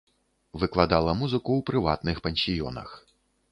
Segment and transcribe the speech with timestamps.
[0.63, 2.89] Выкладала музыку ў прыватных пансіёнах.